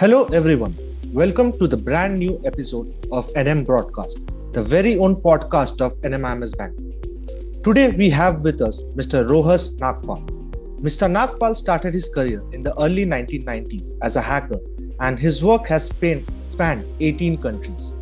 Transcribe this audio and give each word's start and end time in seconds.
Hello, 0.00 0.26
everyone. 0.26 0.76
Welcome 1.12 1.58
to 1.58 1.66
the 1.66 1.76
brand 1.76 2.20
new 2.20 2.40
episode 2.44 3.04
of 3.10 3.26
NM 3.32 3.66
Broadcast, 3.66 4.20
the 4.52 4.62
very 4.62 4.96
own 4.96 5.16
podcast 5.16 5.80
of 5.80 5.92
NMIMS 6.02 6.56
Bank. 6.56 6.76
Today, 7.64 7.88
we 7.88 8.08
have 8.08 8.44
with 8.44 8.62
us 8.62 8.80
Mr. 8.94 9.28
Rohas 9.28 9.76
Nagpal. 9.80 10.24
Mr. 10.78 11.10
Nagpal 11.10 11.56
started 11.56 11.94
his 11.94 12.08
career 12.10 12.44
in 12.52 12.62
the 12.62 12.80
early 12.80 13.04
1990s 13.06 13.94
as 14.02 14.14
a 14.14 14.20
hacker, 14.20 14.60
and 15.00 15.18
his 15.18 15.42
work 15.42 15.66
has 15.66 15.86
spanned, 15.86 16.24
spanned 16.46 16.84
18 17.00 17.38
countries. 17.38 17.98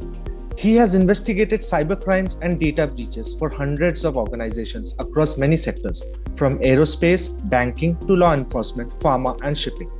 He 0.58 0.74
has 0.74 0.94
investigated 0.94 1.62
cybercrimes 1.62 2.36
and 2.42 2.60
data 2.60 2.88
breaches 2.88 3.34
for 3.38 3.48
hundreds 3.48 4.04
of 4.04 4.18
organizations 4.18 4.94
across 4.98 5.38
many 5.38 5.56
sectors, 5.56 6.04
from 6.36 6.58
aerospace, 6.58 7.26
banking 7.48 7.96
to 8.00 8.16
law 8.16 8.34
enforcement, 8.34 8.92
pharma, 9.00 9.40
and 9.42 9.56
shipping. 9.56 9.90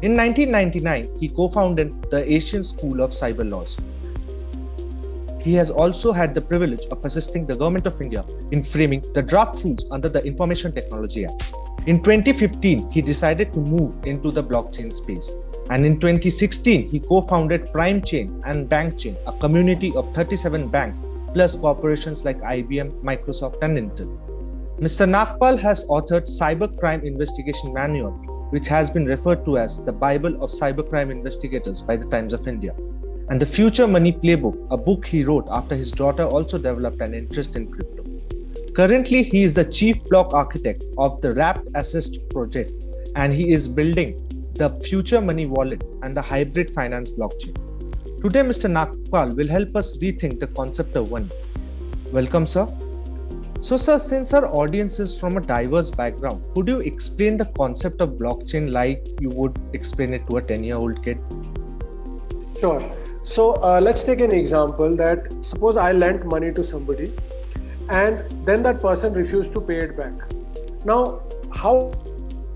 In 0.00 0.16
1999, 0.16 1.18
he 1.18 1.28
co 1.28 1.48
founded 1.48 1.92
the 2.08 2.22
Asian 2.32 2.62
School 2.62 3.00
of 3.00 3.10
Cyber 3.10 3.48
Laws. 3.50 3.76
He 5.40 5.54
has 5.54 5.70
also 5.70 6.12
had 6.12 6.36
the 6.36 6.40
privilege 6.40 6.86
of 6.92 7.04
assisting 7.04 7.46
the 7.46 7.56
Government 7.56 7.84
of 7.88 8.00
India 8.00 8.24
in 8.52 8.62
framing 8.62 9.02
the 9.12 9.22
draft 9.22 9.64
rules 9.64 9.86
under 9.90 10.08
the 10.08 10.24
Information 10.24 10.70
Technology 10.70 11.24
Act. 11.26 11.52
In 11.86 12.00
2015, 12.00 12.92
he 12.92 13.02
decided 13.02 13.52
to 13.54 13.58
move 13.58 13.98
into 14.04 14.30
the 14.30 14.44
blockchain 14.44 14.92
space. 14.92 15.32
And 15.68 15.84
in 15.84 15.98
2016, 15.98 16.90
he 16.90 17.00
co 17.00 17.20
founded 17.20 17.72
Prime 17.72 18.00
Chain 18.00 18.40
and 18.46 18.68
Bank 18.68 18.98
Chain, 18.98 19.16
a 19.26 19.32
community 19.32 19.92
of 19.96 20.14
37 20.14 20.68
banks 20.68 21.02
plus 21.34 21.56
corporations 21.56 22.24
like 22.24 22.40
IBM, 22.42 23.02
Microsoft, 23.02 23.60
and 23.62 23.76
Intel. 23.76 24.16
Mr. 24.78 25.08
Nagpal 25.08 25.58
has 25.58 25.84
authored 25.88 26.30
Cybercrime 26.30 27.02
Investigation 27.02 27.72
Manual, 27.74 28.27
which 28.50 28.68
has 28.68 28.90
been 28.90 29.04
referred 29.04 29.44
to 29.44 29.58
as 29.58 29.84
the 29.84 29.92
Bible 29.92 30.42
of 30.42 30.50
Cybercrime 30.50 31.10
Investigators 31.10 31.82
by 31.82 31.96
the 31.96 32.06
Times 32.06 32.32
of 32.32 32.48
India, 32.48 32.74
and 33.28 33.40
the 33.40 33.46
Future 33.46 33.86
Money 33.86 34.12
Playbook, 34.12 34.66
a 34.70 34.76
book 34.76 35.06
he 35.06 35.24
wrote 35.24 35.46
after 35.50 35.74
his 35.74 35.92
daughter 35.92 36.24
also 36.24 36.56
developed 36.56 37.00
an 37.00 37.14
interest 37.14 37.56
in 37.56 37.70
crypto. 37.70 38.04
Currently, 38.74 39.22
he 39.22 39.42
is 39.42 39.54
the 39.54 39.64
chief 39.64 40.02
block 40.04 40.32
architect 40.32 40.84
of 40.96 41.20
the 41.20 41.32
Wrapped 41.32 41.68
Assist 41.74 42.30
project, 42.30 42.72
and 43.16 43.32
he 43.32 43.52
is 43.52 43.68
building 43.68 44.24
the 44.54 44.70
Future 44.80 45.20
Money 45.20 45.46
Wallet 45.46 45.82
and 46.02 46.16
the 46.16 46.22
Hybrid 46.22 46.70
Finance 46.70 47.10
blockchain. 47.10 47.54
Today, 48.22 48.40
Mr. 48.40 48.70
Nagpal 48.70 49.36
will 49.36 49.48
help 49.48 49.76
us 49.76 49.96
rethink 49.98 50.40
the 50.40 50.46
concept 50.48 50.96
of 50.96 51.10
money. 51.10 51.28
Welcome, 52.12 52.46
sir. 52.46 52.66
So, 53.60 53.76
sir, 53.76 53.98
since 53.98 54.32
our 54.34 54.46
audience 54.46 55.00
is 55.00 55.18
from 55.18 55.36
a 55.36 55.40
diverse 55.40 55.90
background, 55.90 56.44
could 56.54 56.68
you 56.68 56.78
explain 56.78 57.36
the 57.36 57.44
concept 57.44 58.00
of 58.00 58.10
blockchain 58.10 58.70
like 58.70 59.04
you 59.20 59.30
would 59.30 59.58
explain 59.72 60.14
it 60.14 60.24
to 60.28 60.36
a 60.36 60.42
10 60.42 60.62
year 60.62 60.76
old 60.76 61.02
kid? 61.02 61.18
Sure. 62.60 62.80
So, 63.24 63.54
uh, 63.54 63.80
let's 63.80 64.04
take 64.04 64.20
an 64.20 64.30
example 64.30 64.96
that 64.96 65.26
suppose 65.42 65.76
I 65.76 65.90
lent 65.90 66.24
money 66.24 66.52
to 66.52 66.64
somebody 66.64 67.12
and 67.88 68.22
then 68.46 68.62
that 68.62 68.80
person 68.80 69.12
refused 69.12 69.52
to 69.54 69.60
pay 69.60 69.80
it 69.80 69.96
back. 69.96 70.12
Now, 70.84 71.22
how 71.52 71.92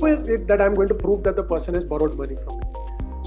is 0.06 0.28
it 0.28 0.46
that 0.46 0.60
I'm 0.60 0.74
going 0.74 0.88
to 0.88 0.94
prove 0.94 1.24
that 1.24 1.34
the 1.34 1.42
person 1.42 1.74
has 1.74 1.82
borrowed 1.82 2.16
money 2.16 2.36
from 2.44 2.60
me? 2.60 2.61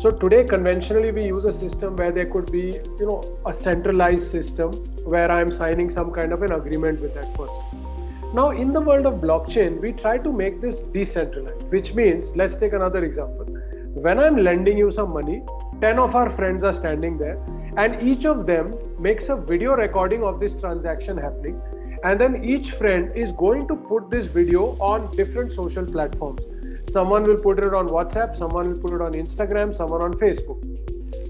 So 0.05 0.11
today, 0.11 0.43
conventionally, 0.43 1.11
we 1.11 1.25
use 1.25 1.45
a 1.45 1.59
system 1.59 1.95
where 1.95 2.11
there 2.11 2.27
could 2.27 2.51
be, 2.51 2.79
you 2.99 3.07
know, 3.07 3.23
a 3.47 3.51
centralized 3.51 4.29
system 4.29 4.71
where 5.03 5.31
I'm 5.31 5.51
signing 5.51 5.89
some 5.89 6.11
kind 6.11 6.31
of 6.31 6.43
an 6.43 6.51
agreement 6.51 7.01
with 7.01 7.15
that 7.15 7.33
person. 7.33 8.31
Now, 8.31 8.51
in 8.51 8.71
the 8.71 8.81
world 8.81 9.07
of 9.07 9.15
blockchain, 9.15 9.81
we 9.81 9.93
try 9.93 10.19
to 10.19 10.31
make 10.31 10.61
this 10.61 10.77
decentralized, 10.93 11.63
which 11.71 11.95
means, 11.95 12.27
let's 12.35 12.55
take 12.55 12.73
another 12.73 13.03
example. 13.03 13.45
When 13.95 14.19
I'm 14.19 14.37
lending 14.37 14.77
you 14.77 14.91
some 14.91 15.09
money, 15.11 15.41
10 15.81 15.97
of 15.97 16.13
our 16.13 16.29
friends 16.29 16.63
are 16.63 16.73
standing 16.73 17.17
there, 17.17 17.43
and 17.75 18.07
each 18.07 18.25
of 18.25 18.45
them 18.45 18.77
makes 18.99 19.29
a 19.29 19.35
video 19.35 19.73
recording 19.73 20.23
of 20.23 20.39
this 20.39 20.53
transaction 20.59 21.17
happening. 21.17 21.59
And 22.03 22.21
then 22.21 22.43
each 22.43 22.73
friend 22.73 23.11
is 23.15 23.31
going 23.31 23.67
to 23.69 23.75
put 23.75 24.11
this 24.11 24.27
video 24.27 24.77
on 24.79 25.09
different 25.15 25.51
social 25.53 25.83
platforms 25.83 26.41
Someone 26.89 27.23
will 27.23 27.37
put 27.37 27.59
it 27.59 27.73
on 27.73 27.87
WhatsApp, 27.87 28.37
someone 28.37 28.71
will 28.71 28.79
put 28.79 28.93
it 28.93 29.01
on 29.01 29.13
Instagram, 29.13 29.75
someone 29.75 30.01
on 30.01 30.13
Facebook. 30.13 30.63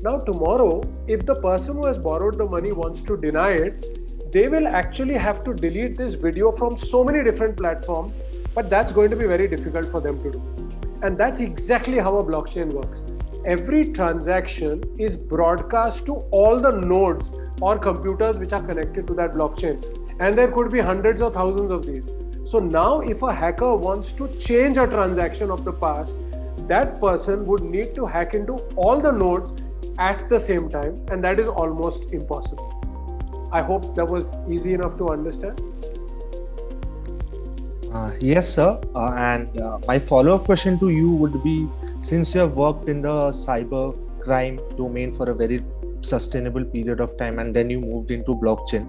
Now, 0.04 0.20
tomorrow, 0.20 0.84
if 1.08 1.26
the 1.26 1.36
person 1.36 1.76
who 1.76 1.88
has 1.88 1.98
borrowed 1.98 2.38
the 2.38 2.46
money 2.46 2.72
wants 2.72 3.02
to 3.02 3.18
deny 3.18 3.52
it, 3.52 4.32
they 4.32 4.48
will 4.48 4.68
actually 4.68 5.16
have 5.16 5.44
to 5.46 5.54
delete 5.54 5.98
this 5.98 6.14
video 6.14 6.52
from 6.52 6.78
so 6.78 7.04
many 7.04 7.24
different 7.24 7.58
platforms, 7.58 8.12
but 8.54 8.70
that's 8.70 8.92
going 8.92 9.10
to 9.10 9.16
be 9.16 9.26
very 9.26 9.48
difficult 9.48 9.90
for 9.90 10.02
them 10.02 10.22
to 10.22 10.32
do. 10.32 10.42
And 11.02 11.18
that's 11.18 11.42
exactly 11.42 11.98
how 11.98 12.18
a 12.18 12.24
blockchain 12.24 12.72
works. 12.72 13.00
Every 13.46 13.92
transaction 13.94 14.84
is 15.00 15.16
broadcast 15.16 16.06
to 16.08 16.16
all 16.32 16.60
the 16.60 16.72
nodes 16.72 17.32
or 17.62 17.78
computers 17.78 18.38
which 18.38 18.52
are 18.54 18.62
connected 18.62 19.08
to 19.08 19.14
that 19.14 19.32
blockchain. 19.32 19.84
And 20.20 20.38
there 20.38 20.52
could 20.52 20.72
be 20.72 20.80
hundreds 20.80 21.22
or 21.22 21.32
thousands 21.32 21.72
of 21.72 21.86
these. 21.86 22.06
So 22.48 22.60
now, 22.60 23.02
if 23.02 23.22
a 23.24 23.34
hacker 23.34 23.76
wants 23.76 24.12
to 24.14 24.28
change 24.40 24.78
a 24.78 24.86
transaction 24.86 25.50
of 25.50 25.66
the 25.66 25.74
past, 25.74 26.16
that 26.68 27.00
person 27.02 27.46
would 27.46 27.64
need 27.64 27.96
to 27.96 28.06
hack 28.06 28.34
into 28.34 28.54
all 28.76 29.02
the 29.02 29.12
nodes 29.12 29.62
at 29.98 30.30
the 30.30 30.40
same 30.40 30.70
time, 30.70 31.00
and 31.10 31.24
that 31.24 31.40
is 31.40 31.48
almost 31.48 32.14
impossible. 32.14 32.72
I 33.52 33.62
hope 33.62 33.96
that 33.96 34.06
was 34.06 34.26
easy 34.50 34.74
enough 34.74 34.98
to 34.98 35.10
understand. 35.10 35.60
Uh, 37.92 38.12
yes, 38.20 38.54
sir. 38.54 38.80
Uh, 38.94 39.14
and 39.18 39.60
uh, 39.60 39.80
my 39.88 39.98
follow 39.98 40.36
up 40.36 40.46
question 40.46 40.78
to 40.80 40.90
you 40.90 41.12
would 41.12 41.42
be 41.44 41.68
since 42.02 42.36
you 42.36 42.42
have 42.42 42.58
worked 42.58 42.90
in 42.90 43.02
the 43.02 43.32
cyber 43.32 43.98
crime 44.20 44.60
domain 44.78 45.12
for 45.12 45.30
a 45.30 45.34
very 45.34 45.64
sustainable 46.06 46.64
period 46.64 47.00
of 47.00 47.18
time 47.18 47.40
and 47.40 47.56
then 47.56 47.70
you 47.70 47.82
moved 47.82 48.12
into 48.12 48.36
blockchain. 48.36 48.86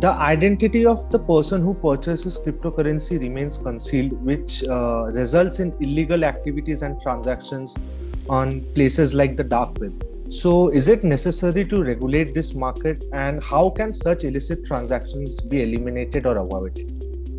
The 0.00 0.10
identity 0.10 0.84
of 0.86 1.10
the 1.10 1.18
person 1.18 1.62
who 1.62 1.74
purchases 1.74 2.38
cryptocurrency 2.38 3.18
remains 3.20 3.58
concealed 3.58 4.12
which 4.24 4.64
uh, 4.64 5.04
results 5.12 5.60
in 5.60 5.74
illegal 5.80 6.24
activities 6.24 6.82
and 6.82 7.00
transactions 7.00 7.76
on 8.28 8.60
places 8.74 9.14
like 9.14 9.36
the 9.36 9.44
dark 9.44 9.78
web. 9.80 10.04
So 10.30 10.68
is 10.68 10.88
it 10.88 11.04
necessary 11.04 11.64
to 11.66 11.82
regulate 11.82 12.34
this 12.34 12.54
market 12.54 13.04
and 13.12 13.42
how 13.42 13.70
can 13.70 13.92
such 13.92 14.24
illicit 14.24 14.66
transactions 14.66 15.40
be 15.40 15.62
eliminated 15.62 16.26
or 16.26 16.36
avoided? 16.36 16.92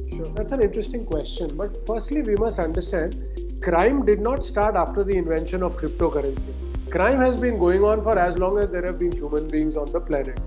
Sure 0.09 0.27
that's 0.35 0.51
an 0.51 0.61
interesting 0.61 1.05
question 1.05 1.55
but 1.55 1.77
firstly 1.85 2.21
we 2.21 2.35
must 2.35 2.59
understand 2.59 3.15
crime 3.61 4.05
did 4.05 4.19
not 4.19 4.43
start 4.43 4.75
after 4.75 5.03
the 5.03 5.13
invention 5.13 5.63
of 5.63 5.77
cryptocurrency 5.77 6.68
crime 6.89 7.19
has 7.19 7.39
been 7.39 7.57
going 7.59 7.83
on 7.83 8.03
for 8.03 8.17
as 8.17 8.37
long 8.37 8.57
as 8.57 8.71
there 8.71 8.85
have 8.85 8.97
been 8.97 9.11
human 9.11 9.47
beings 9.47 9.77
on 9.77 9.91
the 9.91 9.99
planet. 9.99 10.39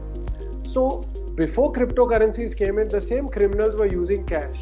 So, 0.73 1.03
before 1.37 1.73
cryptocurrencies 1.73 2.57
came 2.57 2.79
in, 2.79 2.89
the 2.89 3.01
same 3.01 3.29
criminals 3.29 3.79
were 3.79 3.87
using 3.87 4.27
cash. 4.27 4.57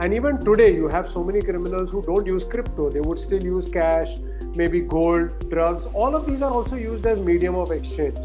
And 0.00 0.14
even 0.14 0.38
today, 0.38 0.72
you 0.72 0.86
have 0.88 1.10
so 1.10 1.24
many 1.24 1.42
criminals 1.42 1.90
who 1.90 2.02
don't 2.02 2.24
use 2.24 2.44
crypto. 2.44 2.88
They 2.88 3.00
would 3.00 3.18
still 3.18 3.42
use 3.42 3.68
cash, 3.68 4.08
maybe 4.54 4.80
gold, 4.80 5.50
drugs. 5.50 5.84
All 5.92 6.14
of 6.14 6.26
these 6.26 6.40
are 6.40 6.52
also 6.52 6.76
used 6.76 7.04
as 7.06 7.18
medium 7.18 7.56
of 7.56 7.72
exchange. 7.72 8.16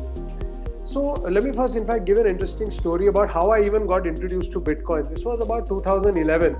So 0.85 1.13
let 1.35 1.43
me 1.43 1.51
first, 1.51 1.75
in 1.75 1.87
fact, 1.87 2.05
give 2.05 2.19
an 2.19 2.27
interesting 2.27 2.69
story 2.79 3.07
about 3.07 3.31
how 3.31 3.49
I 3.49 3.65
even 3.65 3.87
got 3.87 4.05
introduced 4.05 4.51
to 4.51 4.61
Bitcoin. 4.61 5.09
This 5.09 5.23
was 5.23 5.39
about 5.41 5.67
2011, 5.67 6.55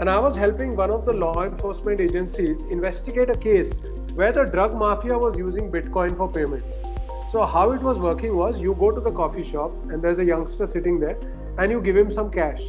and 0.00 0.10
I 0.10 0.18
was 0.18 0.36
helping 0.36 0.74
one 0.74 0.90
of 0.90 1.04
the 1.04 1.12
law 1.12 1.44
enforcement 1.44 2.00
agencies 2.00 2.60
investigate 2.70 3.30
a 3.30 3.36
case 3.36 3.72
where 4.16 4.32
the 4.32 4.44
drug 4.44 4.74
mafia 4.74 5.16
was 5.18 5.36
using 5.36 5.70
Bitcoin 5.70 6.16
for 6.16 6.26
payment. 6.32 6.64
So 7.32 7.44
how 7.44 7.72
it 7.72 7.82
was 7.82 7.98
working 7.98 8.34
was 8.34 8.56
you 8.58 8.74
go 8.80 8.90
to 8.90 8.98
the 8.98 9.10
coffee 9.10 9.44
shop 9.50 9.72
and 9.90 10.02
there's 10.02 10.18
a 10.18 10.24
youngster 10.24 10.66
sitting 10.66 10.98
there 10.98 11.18
and 11.58 11.70
you 11.70 11.82
give 11.82 11.94
him 11.94 12.10
some 12.10 12.30
cash. 12.30 12.62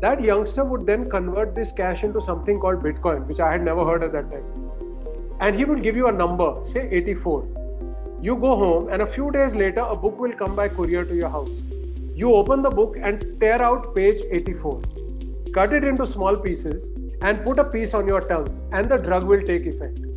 That 0.00 0.22
youngster 0.22 0.64
would 0.64 0.86
then 0.86 1.10
convert 1.10 1.54
this 1.54 1.72
cash 1.76 2.04
into 2.04 2.22
something 2.22 2.58
called 2.58 2.82
Bitcoin, 2.82 3.26
which 3.26 3.38
I 3.38 3.52
had 3.52 3.62
never 3.62 3.84
heard 3.84 4.02
at 4.02 4.12
that 4.12 4.30
time. 4.30 4.44
And 5.40 5.54
he 5.56 5.66
would 5.66 5.82
give 5.82 5.94
you 5.94 6.08
a 6.08 6.12
number, 6.12 6.54
say 6.72 6.88
84. 6.90 7.46
You 8.22 8.36
go 8.36 8.56
home 8.56 8.88
and 8.90 9.02
a 9.02 9.06
few 9.06 9.30
days 9.30 9.54
later 9.54 9.80
a 9.80 9.94
book 9.94 10.18
will 10.18 10.32
come 10.32 10.56
by 10.56 10.70
courier 10.70 11.04
to 11.04 11.14
your 11.14 11.28
house. 11.28 11.50
You 12.14 12.32
open 12.32 12.62
the 12.62 12.70
book 12.70 12.96
and 13.02 13.38
tear 13.38 13.62
out 13.62 13.94
page 13.94 14.22
84. 14.30 14.80
Cut 15.52 15.74
it 15.74 15.84
into 15.84 16.06
small 16.06 16.34
pieces 16.34 16.82
and 17.20 17.44
put 17.44 17.58
a 17.58 17.64
piece 17.64 17.92
on 17.92 18.06
your 18.08 18.22
tongue 18.22 18.48
and 18.72 18.88
the 18.88 18.96
drug 18.96 19.24
will 19.24 19.42
take 19.42 19.66
effect. 19.66 20.07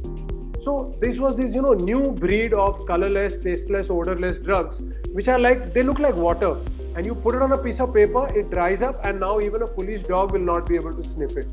So 0.63 0.94
this 1.00 1.18
was 1.18 1.36
this 1.36 1.56
you 1.56 1.62
know 1.63 1.74
new 1.74 2.12
breed 2.12 2.54
of 2.54 2.86
colorless, 2.86 3.36
tasteless, 3.44 3.90
odorless 3.90 4.38
drugs, 4.38 4.81
which 5.12 5.28
are 5.28 5.40
like 5.40 5.74
they 5.74 5.81
look 5.81 5.98
like 5.98 6.13
water, 6.13 6.52
and 6.96 7.04
you 7.04 7.16
put 7.16 7.34
it 7.34 7.42
on 7.42 7.52
a 7.54 7.58
piece 7.58 7.80
of 7.80 7.96
paper, 7.96 8.28
it 8.38 8.52
dries 8.52 8.84
up, 8.84 9.04
and 9.04 9.19
now 9.19 9.40
even 9.40 9.63
a 9.63 9.68
police 9.68 10.04
dog 10.04 10.34
will 10.34 10.48
not 10.52 10.68
be 10.68 10.75
able 10.75 10.94
to 10.94 11.08
sniff 11.08 11.36
it. 11.36 11.48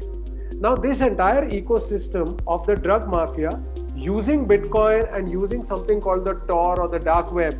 Now 0.60 0.74
this 0.76 1.00
entire 1.00 1.48
ecosystem 1.48 2.38
of 2.46 2.66
the 2.66 2.76
drug 2.76 3.08
mafia, 3.08 3.58
using 3.96 4.46
Bitcoin 4.46 5.10
and 5.16 5.32
using 5.32 5.64
something 5.64 6.02
called 6.02 6.26
the 6.26 6.34
Tor 6.46 6.78
or 6.78 6.88
the 6.88 6.98
dark 6.98 7.32
web, 7.32 7.56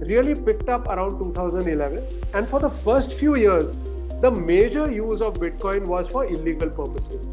really 0.00 0.34
picked 0.34 0.68
up 0.68 0.88
around 0.88 1.18
2011, 1.18 2.06
and 2.34 2.46
for 2.46 2.60
the 2.60 2.70
first 2.84 3.14
few 3.14 3.36
years, 3.36 3.74
the 4.20 4.30
major 4.30 4.90
use 4.90 5.22
of 5.22 5.34
Bitcoin 5.34 5.86
was 5.86 6.08
for 6.08 6.26
illegal 6.26 6.68
purposes. 6.68 7.24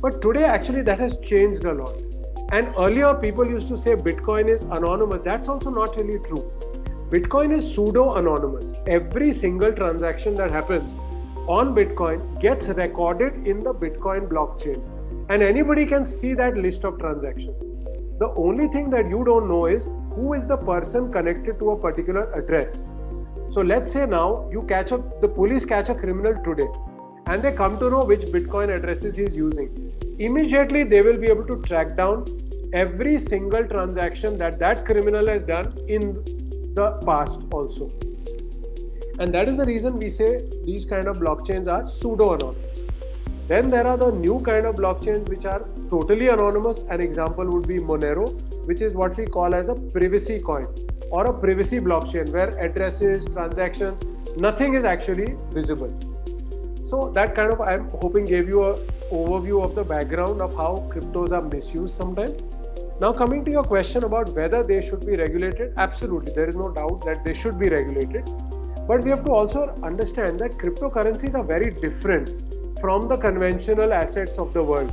But 0.00 0.22
today, 0.22 0.44
actually, 0.44 0.82
that 0.82 1.00
has 1.00 1.14
changed 1.24 1.64
a 1.64 1.74
lot 1.74 2.07
And 2.50 2.74
earlier, 2.78 3.12
people 3.14 3.46
used 3.46 3.68
to 3.68 3.76
say 3.76 3.94
Bitcoin 3.94 4.48
is 4.48 4.62
anonymous. 4.62 5.20
That's 5.22 5.48
also 5.48 5.68
not 5.68 5.96
really 5.96 6.18
true. 6.20 6.50
Bitcoin 7.10 7.54
is 7.56 7.74
pseudo 7.74 8.14
anonymous. 8.14 8.64
Every 8.86 9.34
single 9.34 9.70
transaction 9.70 10.34
that 10.36 10.50
happens 10.50 10.90
on 11.46 11.74
Bitcoin 11.74 12.40
gets 12.40 12.66
recorded 12.68 13.46
in 13.46 13.62
the 13.62 13.74
Bitcoin 13.74 14.28
blockchain. 14.28 14.82
And 15.28 15.42
anybody 15.42 15.84
can 15.84 16.06
see 16.06 16.32
that 16.34 16.56
list 16.56 16.84
of 16.84 16.98
transactions. 16.98 17.54
The 18.18 18.32
only 18.34 18.68
thing 18.68 18.88
that 18.90 19.10
you 19.10 19.24
don't 19.24 19.46
know 19.46 19.66
is 19.66 19.84
who 20.14 20.32
is 20.32 20.46
the 20.48 20.56
person 20.56 21.12
connected 21.12 21.58
to 21.58 21.72
a 21.72 21.76
particular 21.78 22.32
address. 22.32 22.74
So 23.52 23.60
let's 23.60 23.92
say 23.92 24.06
now 24.06 24.48
you 24.50 24.62
catch 24.62 24.90
up, 24.92 25.20
the 25.20 25.28
police 25.28 25.66
catch 25.66 25.90
a 25.90 25.94
criminal 25.94 26.34
today 26.42 26.68
and 27.26 27.42
they 27.42 27.52
come 27.52 27.78
to 27.78 27.90
know 27.90 28.04
which 28.04 28.22
Bitcoin 28.22 28.74
addresses 28.74 29.16
he's 29.16 29.34
using. 29.34 29.70
Immediately, 30.18 30.82
they 30.82 31.00
will 31.00 31.16
be 31.16 31.28
able 31.28 31.44
to 31.44 31.62
track 31.62 31.96
down 31.96 32.26
every 32.72 33.20
single 33.20 33.64
transaction 33.64 34.36
that 34.38 34.58
that 34.58 34.84
criminal 34.84 35.26
has 35.28 35.42
done 35.42 35.72
in 35.88 36.14
the 36.74 37.00
past 37.06 37.38
also. 37.52 37.90
And 39.20 39.32
that 39.32 39.48
is 39.48 39.58
the 39.58 39.64
reason 39.64 39.98
we 39.98 40.10
say 40.10 40.40
these 40.64 40.84
kind 40.84 41.06
of 41.06 41.18
blockchains 41.18 41.68
are 41.68 41.88
pseudo 41.88 42.34
anonymous. 42.34 42.56
Then 43.46 43.70
there 43.70 43.86
are 43.86 43.96
the 43.96 44.10
new 44.10 44.40
kind 44.40 44.66
of 44.66 44.74
blockchains 44.74 45.28
which 45.28 45.44
are 45.44 45.64
totally 45.88 46.28
anonymous. 46.28 46.80
An 46.90 47.00
example 47.00 47.46
would 47.46 47.66
be 47.66 47.78
Monero, 47.78 48.26
which 48.66 48.82
is 48.82 48.92
what 48.94 49.16
we 49.16 49.24
call 49.24 49.54
as 49.54 49.68
a 49.68 49.74
privacy 49.74 50.38
coin 50.40 50.66
or 51.10 51.26
a 51.26 51.32
privacy 51.32 51.78
blockchain 51.78 52.28
where 52.30 52.50
addresses, 52.58 53.24
transactions, 53.32 53.98
nothing 54.36 54.74
is 54.74 54.84
actually 54.84 55.34
visible. 55.52 55.88
So 56.90 57.10
that 57.14 57.34
kind 57.34 57.52
of 57.52 57.60
I'm 57.60 57.88
hoping 58.02 58.24
gave 58.24 58.48
you 58.48 58.64
a 58.64 58.78
overview 59.10 59.64
of 59.64 59.74
the 59.74 59.84
background 59.84 60.42
of 60.42 60.54
how 60.54 60.88
cryptos 60.92 61.32
are 61.32 61.42
misused 61.42 61.94
sometimes. 61.94 62.36
Now 63.00 63.12
coming 63.12 63.44
to 63.44 63.50
your 63.50 63.62
question 63.62 64.04
about 64.04 64.30
whether 64.34 64.62
they 64.62 64.86
should 64.88 65.06
be 65.06 65.16
regulated, 65.16 65.72
absolutely 65.76 66.32
there 66.32 66.48
is 66.48 66.56
no 66.56 66.70
doubt 66.70 67.04
that 67.04 67.24
they 67.24 67.34
should 67.34 67.58
be 67.58 67.68
regulated. 67.68 68.24
But 68.86 69.04
we 69.04 69.10
have 69.10 69.24
to 69.24 69.32
also 69.32 69.74
understand 69.82 70.40
that 70.40 70.52
cryptocurrencies 70.52 71.34
are 71.34 71.44
very 71.44 71.70
different 71.70 72.42
from 72.80 73.08
the 73.08 73.16
conventional 73.16 73.92
assets 73.92 74.38
of 74.38 74.52
the 74.52 74.62
world. 74.62 74.92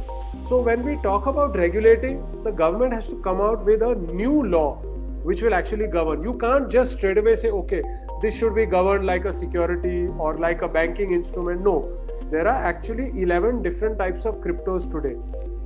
So 0.49 0.61
when 0.61 0.83
we 0.83 0.97
talk 1.01 1.25
about 1.25 1.55
regulating, 1.55 2.23
the 2.43 2.51
government 2.51 2.93
has 2.93 3.07
to 3.07 3.15
come 3.23 3.41
out 3.41 3.65
with 3.65 3.81
a 3.81 3.95
new 3.95 4.43
law 4.43 4.75
which 5.23 5.41
will 5.41 5.55
actually 5.55 5.87
govern. 5.87 6.23
You 6.23 6.33
can't 6.33 6.69
just 6.69 6.93
straight 6.93 7.17
away 7.17 7.35
say, 7.37 7.49
okay, 7.49 7.81
this 8.21 8.35
should 8.35 8.53
be 8.53 8.65
governed 8.65 9.05
like 9.07 9.25
a 9.25 9.37
security 9.39 10.07
or 10.19 10.37
like 10.37 10.61
a 10.61 10.67
banking 10.67 11.13
instrument. 11.13 11.61
No, 11.61 11.89
there 12.31 12.47
are 12.47 12.65
actually 12.65 13.11
11 13.21 13.61
different 13.63 13.97
types 13.99 14.25
of 14.25 14.35
cryptos 14.35 14.89
today, 14.91 15.15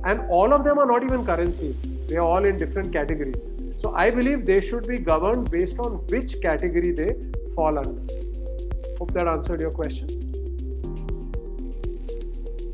and 0.04 0.20
all 0.30 0.52
of 0.52 0.64
them 0.64 0.78
are 0.78 0.86
not 0.86 1.02
even 1.02 1.24
currencies, 1.24 1.74
they 2.08 2.16
are 2.16 2.24
all 2.24 2.44
in 2.44 2.58
different 2.58 2.92
categories. 2.92 3.42
So 3.80 3.94
I 3.94 4.10
believe 4.10 4.44
they 4.44 4.60
should 4.60 4.86
be 4.86 4.98
governed 4.98 5.50
based 5.50 5.78
on 5.78 5.92
which 6.08 6.40
category 6.42 6.92
they 6.92 7.14
fall 7.54 7.78
under. 7.78 8.02
Hope 8.98 9.12
that 9.14 9.26
answered 9.26 9.60
your 9.60 9.70
question. 9.70 10.08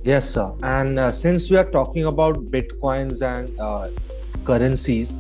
Yes, 0.03 0.29
sir. 0.31 0.53
And 0.63 0.99
uh, 0.99 1.13
since 1.13 1.51
we 1.51 1.57
are 1.57 1.71
talking 1.71 2.07
about 2.07 2.37
bitcoins 2.51 3.23
and 3.23 3.59
uh, 3.61 3.89
currencies, 4.45 5.13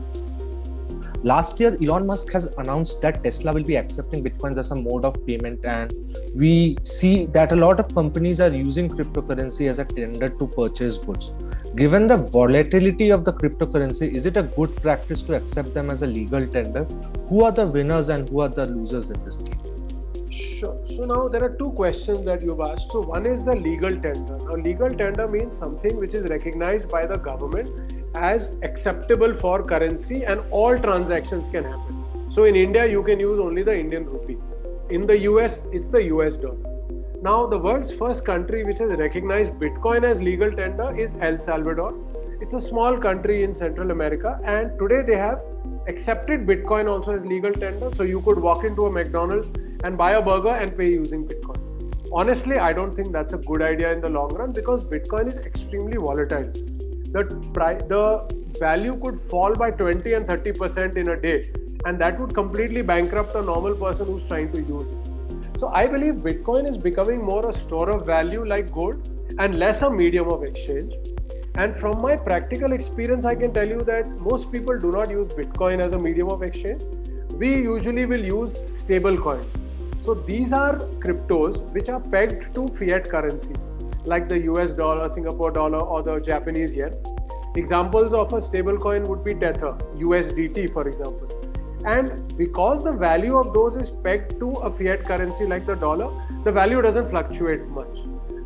last 1.30 1.60
year 1.60 1.76
elon 1.82 2.06
musk 2.08 2.32
has 2.36 2.44
announced 2.62 3.00
that 3.04 3.16
tesla 3.24 3.52
will 3.56 3.66
be 3.70 3.76
accepting 3.80 4.22
bitcoins 4.26 4.58
as 4.62 4.70
a 4.74 4.76
mode 4.80 5.04
of 5.08 5.14
payment 5.28 5.64
and 5.76 5.94
we 6.42 6.52
see 6.94 7.14
that 7.36 7.54
a 7.56 7.58
lot 7.64 7.80
of 7.82 7.92
companies 7.96 8.40
are 8.46 8.52
using 8.56 8.88
cryptocurrency 8.88 9.68
as 9.72 9.80
a 9.84 9.86
tender 9.98 10.28
to 10.40 10.46
purchase 10.58 10.98
goods 10.98 11.32
given 11.82 12.06
the 12.12 12.16
volatility 12.38 13.10
of 13.16 13.24
the 13.24 13.32
cryptocurrency 13.40 14.10
is 14.20 14.26
it 14.32 14.36
a 14.36 14.44
good 14.58 14.76
practice 14.82 15.22
to 15.30 15.34
accept 15.34 15.74
them 15.74 15.90
as 15.96 16.02
a 16.02 16.10
legal 16.18 16.46
tender 16.58 16.84
who 17.30 17.42
are 17.44 17.54
the 17.60 17.66
winners 17.78 18.08
and 18.08 18.28
who 18.28 18.40
are 18.46 18.52
the 18.60 18.66
losers 18.66 19.10
in 19.10 19.24
this 19.24 19.38
game 19.38 19.72
Sure. 20.58 20.78
So 20.88 21.04
now 21.04 21.28
there 21.28 21.44
are 21.44 21.54
two 21.56 21.70
questions 21.72 22.24
that 22.24 22.42
you've 22.42 22.60
asked. 22.60 22.90
So 22.90 23.02
one 23.02 23.26
is 23.26 23.44
the 23.44 23.54
legal 23.54 23.90
tender. 23.90 24.38
Now 24.38 24.54
legal 24.54 24.88
tender 24.88 25.28
means 25.28 25.58
something 25.58 25.98
which 25.98 26.14
is 26.14 26.24
recognized 26.30 26.88
by 26.88 27.04
the 27.04 27.16
government 27.16 27.85
as 28.16 28.50
acceptable 28.62 29.34
for 29.36 29.62
currency 29.62 30.24
and 30.24 30.40
all 30.50 30.78
transactions 30.78 31.48
can 31.50 31.64
happen. 31.64 32.30
So 32.32 32.44
in 32.44 32.56
India, 32.56 32.86
you 32.86 33.02
can 33.02 33.20
use 33.20 33.38
only 33.38 33.62
the 33.62 33.78
Indian 33.78 34.06
rupee. 34.06 34.38
In 34.90 35.06
the 35.06 35.18
US, 35.30 35.60
it's 35.72 35.88
the 35.88 36.02
US 36.14 36.36
dollar. 36.36 36.76
Now, 37.22 37.46
the 37.46 37.58
world's 37.58 37.90
first 37.90 38.24
country 38.24 38.62
which 38.64 38.78
has 38.78 38.90
recognized 38.92 39.52
Bitcoin 39.52 40.04
as 40.04 40.20
legal 40.20 40.52
tender 40.52 40.96
is 40.98 41.10
El 41.20 41.38
Salvador. 41.38 41.94
It's 42.40 42.54
a 42.54 42.60
small 42.60 42.98
country 42.98 43.42
in 43.42 43.54
Central 43.54 43.90
America, 43.90 44.38
and 44.44 44.78
today 44.78 45.02
they 45.06 45.16
have 45.16 45.40
accepted 45.88 46.46
Bitcoin 46.46 46.88
also 46.88 47.16
as 47.16 47.24
legal 47.24 47.52
tender. 47.52 47.90
So 47.96 48.02
you 48.02 48.20
could 48.20 48.38
walk 48.38 48.64
into 48.64 48.86
a 48.86 48.92
McDonald's 48.92 49.48
and 49.82 49.96
buy 49.96 50.12
a 50.12 50.22
burger 50.22 50.50
and 50.50 50.76
pay 50.76 50.90
using 50.90 51.26
Bitcoin. 51.26 51.56
Honestly, 52.12 52.58
I 52.58 52.72
don't 52.72 52.94
think 52.94 53.12
that's 53.12 53.32
a 53.32 53.38
good 53.38 53.62
idea 53.62 53.92
in 53.92 54.00
the 54.00 54.10
long 54.10 54.34
run 54.34 54.52
because 54.52 54.84
Bitcoin 54.84 55.28
is 55.28 55.46
extremely 55.46 55.96
volatile 55.96 56.75
the 57.12 57.22
the 57.88 58.58
value 58.58 58.98
could 59.02 59.20
fall 59.30 59.54
by 59.54 59.70
20 59.70 60.12
and 60.14 60.26
30 60.26 60.52
percent 60.52 60.96
in 60.96 61.08
a 61.10 61.20
day 61.20 61.50
and 61.84 61.98
that 62.00 62.18
would 62.18 62.34
completely 62.34 62.82
bankrupt 62.82 63.34
a 63.34 63.42
normal 63.42 63.74
person 63.74 64.06
who's 64.06 64.22
trying 64.28 64.50
to 64.52 64.60
use 64.60 64.90
it. 64.90 65.58
So 65.60 65.68
i 65.80 65.86
believe 65.86 66.14
bitcoin 66.28 66.68
is 66.70 66.76
becoming 66.76 67.22
more 67.22 67.48
a 67.50 67.52
store 67.58 67.90
of 67.90 68.06
value 68.06 68.44
like 68.44 68.72
gold 68.72 69.08
and 69.38 69.58
less 69.58 69.82
a 69.82 69.90
medium 69.90 70.28
of 70.28 70.42
exchange. 70.42 70.94
And 71.54 71.76
from 71.76 72.02
my 72.02 72.16
practical 72.16 72.72
experience 72.72 73.24
i 73.24 73.34
can 73.34 73.52
tell 73.52 73.68
you 73.68 73.82
that 73.92 74.10
most 74.30 74.50
people 74.52 74.78
do 74.78 74.90
not 74.90 75.10
use 75.10 75.32
bitcoin 75.32 75.80
as 75.86 75.92
a 75.92 75.98
medium 75.98 76.28
of 76.28 76.42
exchange. 76.42 76.82
We 77.44 77.54
usually 77.68 78.06
will 78.06 78.24
use 78.24 78.58
stable 78.80 79.16
coins. 79.18 79.46
So 80.04 80.14
these 80.14 80.52
are 80.52 80.76
cryptos 81.06 81.62
which 81.72 81.88
are 81.88 82.00
pegged 82.00 82.54
to 82.54 82.68
fiat 82.80 83.08
currencies 83.08 83.56
like 84.06 84.28
the 84.28 84.38
US 84.50 84.70
dollar, 84.70 85.12
Singapore 85.14 85.50
dollar, 85.50 85.80
or 85.80 86.02
the 86.02 86.20
Japanese 86.20 86.72
yen. 86.72 86.94
Examples 87.56 88.12
of 88.12 88.32
a 88.32 88.40
stablecoin 88.40 89.06
would 89.08 89.24
be 89.24 89.34
Tether, 89.34 89.72
USDT, 89.96 90.72
for 90.72 90.88
example. 90.88 91.28
And 91.84 92.36
because 92.36 92.84
the 92.84 92.92
value 92.92 93.36
of 93.36 93.54
those 93.54 93.76
is 93.76 93.90
pegged 94.04 94.38
to 94.40 94.50
a 94.68 94.70
fiat 94.70 95.04
currency 95.04 95.46
like 95.46 95.66
the 95.66 95.74
dollar, 95.74 96.10
the 96.44 96.52
value 96.52 96.82
doesn't 96.82 97.10
fluctuate 97.10 97.66
much. 97.68 97.98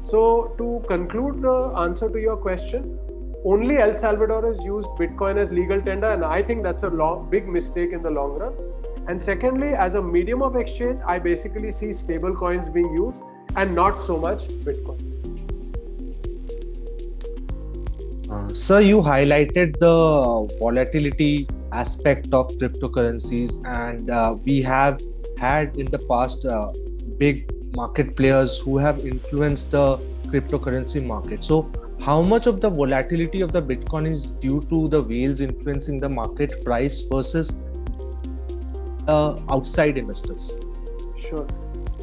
So, 0.08 0.54
to 0.58 0.82
conclude 0.88 1.42
the 1.42 1.73
answer 1.78 2.08
to 2.08 2.20
your 2.20 2.37
question, 2.37 2.99
only 3.44 3.78
El 3.78 3.96
Salvador 3.96 4.46
has 4.52 4.62
used 4.62 4.88
Bitcoin 4.99 5.38
as 5.38 5.50
legal 5.50 5.80
tender, 5.80 6.11
and 6.11 6.25
I 6.25 6.42
think 6.42 6.62
that's 6.62 6.82
a 6.82 6.88
long, 6.88 7.30
big 7.30 7.49
mistake 7.49 7.92
in 7.92 8.02
the 8.02 8.11
long 8.11 8.38
run. 8.38 8.52
And 9.08 9.23
secondly, 9.23 9.68
as 9.68 9.94
a 9.94 10.02
medium 10.02 10.42
of 10.42 10.56
exchange, 10.56 11.00
I 11.06 11.18
basically 11.18 11.73
see 11.73 11.92
stable 11.92 12.35
coins 12.35 12.68
being 12.68 12.92
used 12.94 13.20
and 13.56 13.75
not 13.75 14.06
so 14.06 14.16
much 14.16 14.46
Bitcoin. 14.66 15.29
Uh, 18.30 18.54
sir, 18.54 18.80
you 18.80 18.99
highlighted 19.00 19.76
the 19.80 20.56
volatility 20.60 21.49
aspect 21.72 22.32
of 22.32 22.46
cryptocurrencies, 22.58 23.60
and 23.66 24.08
uh, 24.08 24.37
we 24.44 24.62
have 24.62 25.00
had 25.37 25.75
in 25.76 25.87
the 25.87 25.99
past 25.99 26.44
uh, 26.46 26.72
big 27.18 27.50
market 27.75 28.14
players 28.14 28.60
who 28.60 28.78
have 28.78 29.04
influenced 29.04 29.72
the 29.72 29.96
cryptocurrency 30.28 31.04
market. 31.04 31.44
So, 31.44 31.72
how 32.00 32.22
much 32.22 32.46
of 32.46 32.60
the 32.60 32.70
volatility 32.70 33.40
of 33.40 33.52
the 33.52 33.60
Bitcoin 33.60 34.06
is 34.06 34.30
due 34.30 34.60
to 34.70 34.87
the 34.88 35.02
whales 35.02 35.40
influencing 35.40 35.99
the 35.99 36.08
market 36.08 36.64
price 36.64 37.00
versus 37.00 37.56
uh, 39.08 39.40
outside 39.49 39.99
investors? 39.99 40.56
Sure. 41.28 41.49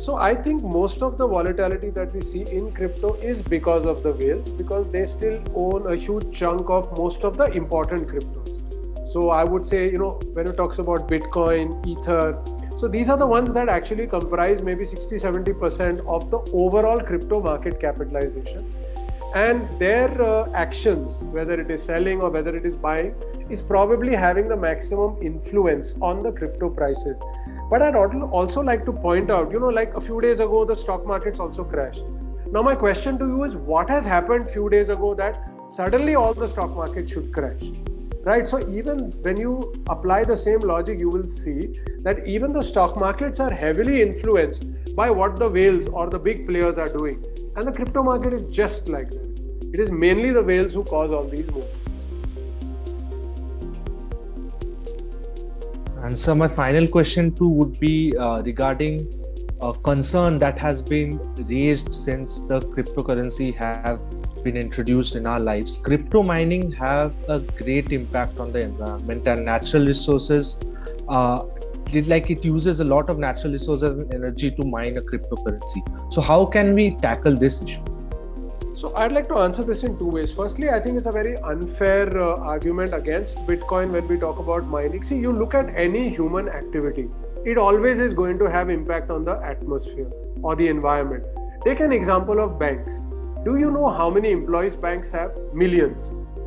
So 0.05 0.15
I 0.15 0.35
think 0.35 0.63
most 0.63 1.01
of 1.01 1.17
the 1.17 1.27
volatility 1.27 1.89
that 1.91 2.13
we 2.13 2.23
see 2.23 2.41
in 2.51 2.71
crypto 2.71 3.15
is 3.15 3.41
because 3.41 3.85
of 3.85 4.03
the 4.03 4.11
whales 4.11 4.47
because 4.49 4.87
they 4.91 5.05
still 5.05 5.41
own 5.55 5.91
a 5.91 5.95
huge 5.95 6.37
chunk 6.37 6.69
of 6.69 6.97
most 6.97 7.23
of 7.23 7.37
the 7.37 7.45
important 7.45 8.07
cryptos. 8.07 9.13
So 9.13 9.29
I 9.31 9.43
would 9.43 9.67
say, 9.67 9.89
you 9.89 9.97
know, 9.97 10.11
when 10.33 10.47
it 10.47 10.55
talks 10.57 10.77
about 10.77 11.07
Bitcoin, 11.07 11.85
Ether, 11.87 12.39
so 12.79 12.87
these 12.87 13.09
are 13.09 13.17
the 13.17 13.25
ones 13.25 13.51
that 13.53 13.69
actually 13.69 14.05
comprise 14.05 14.61
maybe 14.61 14.85
60 14.85 15.15
70% 15.15 16.05
of 16.05 16.29
the 16.29 16.37
overall 16.53 16.99
crypto 16.99 17.41
market 17.41 17.79
capitalization. 17.79 18.71
And 19.33 19.67
their 19.79 20.21
uh, 20.21 20.51
actions, 20.53 21.11
whether 21.33 21.59
it 21.59 21.71
is 21.71 21.83
selling 21.83 22.21
or 22.21 22.29
whether 22.29 22.55
it 22.55 22.65
is 22.65 22.75
buying, 22.75 23.15
is 23.49 23.61
probably 23.61 24.15
having 24.15 24.47
the 24.47 24.55
maximum 24.55 25.17
influence 25.21 25.93
on 26.01 26.21
the 26.21 26.31
crypto 26.31 26.69
prices. 26.69 27.19
But 27.69 27.81
I'd 27.81 27.95
also 27.95 28.61
like 28.61 28.85
to 28.85 28.93
point 28.93 29.29
out, 29.29 29.51
you 29.51 29.59
know, 29.59 29.67
like 29.67 29.93
a 29.93 29.99
few 29.99 30.21
days 30.21 30.39
ago, 30.39 30.63
the 30.63 30.75
stock 30.75 31.05
markets 31.05 31.37
also 31.37 31.65
crashed. 31.65 32.01
Now, 32.49 32.61
my 32.61 32.75
question 32.75 33.19
to 33.19 33.25
you 33.25 33.43
is 33.43 33.55
what 33.55 33.89
has 33.89 34.05
happened 34.05 34.47
a 34.47 34.53
few 34.53 34.69
days 34.69 34.87
ago 34.87 35.13
that 35.15 35.37
suddenly 35.69 36.15
all 36.15 36.33
the 36.33 36.47
stock 36.47 36.73
market 36.73 37.09
should 37.09 37.33
crash? 37.33 37.61
Right? 38.23 38.47
So, 38.47 38.59
even 38.69 39.11
when 39.21 39.37
you 39.37 39.73
apply 39.89 40.23
the 40.23 40.37
same 40.37 40.59
logic, 40.59 41.01
you 41.01 41.09
will 41.09 41.29
see 41.29 41.77
that 42.03 42.25
even 42.25 42.53
the 42.53 42.63
stock 42.63 42.97
markets 42.97 43.41
are 43.41 43.51
heavily 43.51 44.01
influenced 44.01 44.95
by 44.95 45.09
what 45.09 45.37
the 45.37 45.49
whales 45.49 45.89
or 45.91 46.09
the 46.09 46.19
big 46.19 46.47
players 46.47 46.77
are 46.77 46.87
doing. 46.87 47.21
And 47.57 47.67
the 47.67 47.73
crypto 47.73 48.01
market 48.01 48.33
is 48.33 48.43
just 48.43 48.87
like 48.87 49.09
that. 49.09 49.27
It 49.73 49.81
is 49.81 49.91
mainly 49.91 50.31
the 50.31 50.41
whales 50.41 50.71
who 50.71 50.85
cause 50.85 51.13
all 51.13 51.25
these 51.25 51.51
moves. 51.51 51.86
And 56.07 56.17
so, 56.17 56.33
my 56.33 56.47
final 56.47 56.87
question 56.87 57.35
too 57.35 57.49
would 57.49 57.81
be 57.81 58.15
uh, 58.15 58.41
regarding 58.41 59.11
a 59.61 59.73
concern 59.73 60.39
that 60.39 60.57
has 60.57 60.81
been 60.81 61.19
raised 61.49 61.93
since 61.93 62.43
the 62.43 62.61
cryptocurrency 62.61 63.53
have 63.55 63.99
been 64.41 64.55
introduced 64.55 65.17
in 65.17 65.27
our 65.27 65.41
lives. 65.41 65.77
Crypto 65.77 66.23
mining 66.23 66.71
have 66.71 67.13
a 67.27 67.41
great 67.41 67.91
impact 67.91 68.39
on 68.39 68.53
the 68.53 68.61
environment 68.61 69.27
and 69.27 69.43
natural 69.43 69.85
resources. 69.85 70.57
Uh, 71.09 71.43
it, 71.91 72.07
like 72.07 72.31
it 72.31 72.45
uses 72.45 72.79
a 72.79 72.85
lot 72.85 73.09
of 73.09 73.19
natural 73.19 73.51
resources 73.51 73.91
and 73.91 74.13
energy 74.13 74.49
to 74.49 74.63
mine 74.63 74.95
a 74.95 75.01
cryptocurrency. 75.01 75.83
So, 76.13 76.21
how 76.21 76.45
can 76.45 76.73
we 76.73 76.91
tackle 76.91 77.35
this 77.35 77.61
issue? 77.61 77.96
So 78.79 78.93
I'd 78.95 79.11
like 79.11 79.27
to 79.29 79.39
answer 79.39 79.63
this 79.63 79.81
in 79.81 79.97
two 79.97 80.05
ways. 80.05 80.31
Firstly, 80.31 80.69
I 80.69 80.79
think 80.79 80.97
it's 80.97 81.07
a 81.07 81.11
very 81.11 81.35
unfair 81.37 82.15
uh, 82.21 82.35
argument 82.35 82.93
against 82.93 83.35
Bitcoin 83.47 83.89
when 83.89 84.07
we 84.07 84.19
talk 84.19 84.37
about 84.37 84.67
mining. 84.67 85.03
See, 85.03 85.15
you 85.15 85.31
look 85.31 85.55
at 85.55 85.75
any 85.75 86.09
human 86.09 86.47
activity, 86.47 87.09
it 87.43 87.57
always 87.57 87.97
is 87.97 88.13
going 88.13 88.37
to 88.37 88.45
have 88.45 88.69
impact 88.69 89.09
on 89.09 89.25
the 89.25 89.41
atmosphere 89.43 90.11
or 90.43 90.55
the 90.55 90.67
environment. 90.67 91.23
Take 91.65 91.79
an 91.79 91.91
example 91.91 92.39
of 92.39 92.59
banks. 92.59 92.93
Do 93.43 93.57
you 93.57 93.71
know 93.71 93.89
how 93.89 94.11
many 94.11 94.29
employees 94.29 94.75
banks 94.75 95.09
have? 95.09 95.31
Millions. 95.55 95.97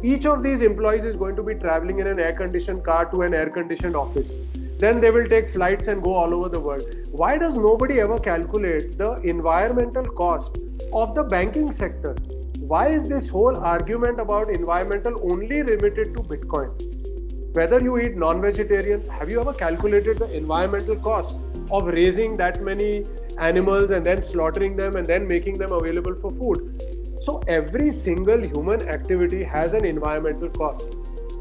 Each 0.04 0.24
of 0.24 0.44
these 0.44 0.62
employees 0.62 1.04
is 1.04 1.16
going 1.16 1.34
to 1.34 1.42
be 1.42 1.56
traveling 1.56 1.98
in 1.98 2.06
an 2.06 2.20
air 2.20 2.32
conditioned 2.32 2.84
car 2.84 3.10
to 3.10 3.22
an 3.22 3.34
air 3.34 3.50
conditioned 3.50 3.96
office. 3.96 4.30
Then 4.78 5.00
they 5.00 5.10
will 5.10 5.28
take 5.28 5.52
flights 5.52 5.88
and 5.88 6.00
go 6.00 6.14
all 6.14 6.32
over 6.32 6.48
the 6.48 6.60
world. 6.60 6.84
Why 7.10 7.36
does 7.36 7.56
nobody 7.56 7.98
ever 7.98 8.20
calculate 8.20 8.96
the 8.96 9.14
environmental 9.14 10.04
cost 10.04 10.56
of 10.92 11.14
the 11.14 11.22
banking 11.22 11.72
sector? 11.72 12.14
Why 12.58 12.88
is 12.88 13.08
this 13.08 13.28
whole 13.28 13.56
argument 13.56 14.20
about 14.20 14.50
environmental 14.50 15.18
only 15.30 15.62
limited 15.62 16.14
to 16.16 16.22
Bitcoin? 16.22 17.54
Whether 17.54 17.80
you 17.80 17.98
eat 17.98 18.16
non 18.16 18.40
vegetarian, 18.40 19.04
have 19.06 19.30
you 19.30 19.40
ever 19.40 19.52
calculated 19.52 20.18
the 20.18 20.30
environmental 20.36 20.96
cost 20.96 21.34
of 21.70 21.86
raising 21.86 22.36
that 22.36 22.62
many 22.62 23.04
animals 23.38 23.90
and 23.90 24.04
then 24.04 24.22
slaughtering 24.22 24.76
them 24.76 24.96
and 24.96 25.06
then 25.06 25.26
making 25.26 25.58
them 25.58 25.72
available 25.72 26.14
for 26.20 26.30
food? 26.30 26.82
So, 27.22 27.42
every 27.48 27.92
single 27.92 28.42
human 28.42 28.88
activity 28.88 29.42
has 29.42 29.72
an 29.72 29.84
environmental 29.84 30.48
cost. 30.48 30.96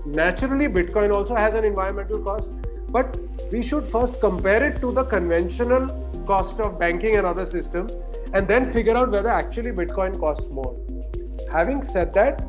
Naturally, 0.06 0.68
Bitcoin 0.68 1.14
also 1.14 1.36
has 1.36 1.54
an 1.54 1.64
environmental 1.64 2.20
cost, 2.20 2.50
but 2.90 3.18
we 3.52 3.64
should 3.64 3.90
first 3.92 4.20
compare 4.20 4.64
it 4.64 4.82
to 4.82 4.92
the 4.92 5.04
conventional 5.04 5.90
cost 6.26 6.60
of 6.60 6.80
banking 6.80 7.16
and 7.18 7.26
other 7.26 7.46
systems 7.50 7.92
and 8.34 8.48
then 8.48 8.72
figure 8.72 8.96
out 8.96 9.12
whether 9.12 9.30
actually 9.30 9.72
Bitcoin 9.72 10.20
costs 10.20 10.48
more. 10.50 10.76
Having 11.52 11.84
said 11.84 12.14
that, 12.14 12.42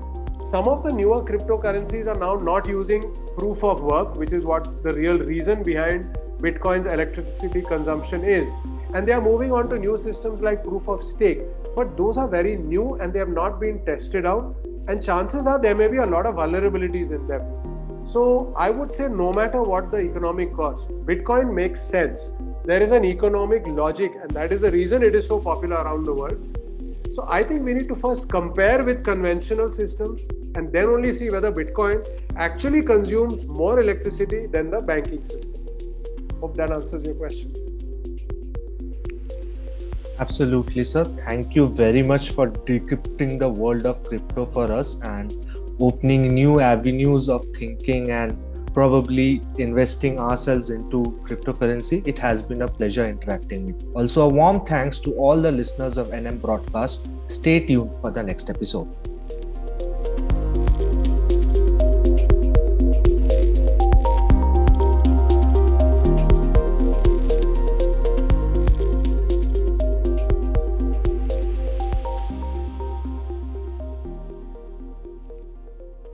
some 0.50 0.66
of 0.68 0.82
the 0.82 0.92
newer 0.92 1.22
cryptocurrencies 1.22 2.06
are 2.06 2.18
now 2.18 2.34
not 2.34 2.66
using 2.66 3.02
proof 3.38 3.62
of 3.62 3.82
work, 3.82 4.16
which 4.16 4.32
is 4.32 4.44
what 4.44 4.82
the 4.82 4.92
real 4.94 5.18
reason 5.18 5.62
behind 5.62 6.18
Bitcoin's 6.38 6.92
electricity 6.92 7.62
consumption 7.62 8.25
is. 8.25 8.49
And 8.94 9.06
they 9.06 9.12
are 9.12 9.20
moving 9.20 9.52
on 9.52 9.68
to 9.70 9.78
new 9.78 9.96
systems 10.02 10.40
like 10.40 10.64
proof 10.64 10.88
of 10.88 11.04
stake. 11.04 11.40
But 11.76 11.96
those 11.96 12.16
are 12.16 12.26
very 12.26 12.56
new 12.56 12.94
and 12.94 13.12
they 13.12 13.20
have 13.20 13.28
not 13.28 13.60
been 13.60 13.84
tested 13.84 14.26
out. 14.26 14.56
And 14.88 15.02
chances 15.02 15.46
are 15.46 15.60
there 15.60 15.75
may 15.75 15.87
be 15.87 15.99
a 15.99 16.06
lot 16.06 16.26
of 16.26 16.34
vulnerabilities 16.34 17.12
in 17.12 17.26
them. 17.28 17.42
So 18.08 18.52
I 18.56 18.70
would 18.70 18.92
say 18.92 19.06
no 19.06 19.32
matter 19.32 19.62
what 19.62 19.92
the 19.92 19.99
economic 19.99 20.52
cost, 20.54 20.88
Bitcoin 21.06 21.54
makes 21.54 21.80
sense. 21.80 22.20
There 22.64 22.83
is 22.83 22.93
an 22.93 23.05
economic 23.07 23.67
logic, 23.67 24.12
and 24.21 24.31
that 24.33 24.52
is 24.52 24.61
the 24.61 24.71
reason 24.71 25.02
it 25.02 25.14
is 25.14 25.26
so 25.26 25.38
popular 25.38 25.76
around 25.76 26.05
the 26.05 26.12
world. 26.12 26.59
So 27.14 27.26
I 27.29 27.43
think 27.43 27.62
we 27.62 27.73
need 27.73 27.88
to 27.88 27.97
first 27.97 28.29
compare 28.29 28.85
with 28.85 29.02
conventional 29.02 29.73
systems 29.73 30.21
and 30.55 30.71
then 30.71 30.85
only 30.85 31.17
see 31.17 31.31
whether 31.31 31.50
Bitcoin 31.50 32.07
actually 32.37 32.83
consumes 32.83 33.47
more 33.47 33.81
electricity 33.81 34.47
than 34.47 34.71
the 34.71 34.81
banking 34.81 35.21
system. 35.21 35.55
Hope 36.40 36.57
that 36.57 36.71
answers 36.71 37.02
your 37.05 37.14
question. 37.14 37.55
Absolutely, 40.19 40.85
sir. 40.85 41.05
Thank 41.25 41.55
you 41.55 41.67
very 41.69 42.02
much 42.02 42.31
for 42.31 42.49
decrypting 42.50 43.38
the 43.38 43.49
world 43.49 43.87
of 43.87 44.05
crypto 44.05 44.45
for 44.45 44.71
us 44.71 45.00
and 45.00 45.35
opening 45.81 46.35
new 46.35 46.61
avenues 46.61 47.31
of 47.31 47.47
thinking 47.57 48.11
and 48.11 48.37
probably 48.73 49.41
investing 49.59 50.19
ourselves 50.19 50.71
into 50.71 51.19
cryptocurrency. 51.23 52.07
It 52.07 52.19
has 52.19 52.43
been 52.43 52.62
a 52.62 52.69
pleasure 52.69 53.05
interacting 53.05 53.67
with 53.67 53.83
you. 53.83 53.93
Also, 53.95 54.23
a 54.23 54.29
warm 54.29 54.65
thanks 54.65 55.00
to 55.00 55.12
all 55.15 55.41
the 55.41 55.53
listeners 55.53 55.99
of 55.99 56.09
NM 56.09 56.41
Broadcast. 56.41 57.07
Stay 57.29 57.61
tuned 57.61 57.91
for 58.00 58.11
the 58.11 58.23
next 58.23 58.50
episode. 58.50 58.89